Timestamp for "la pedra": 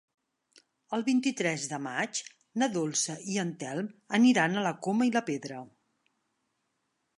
5.19-5.63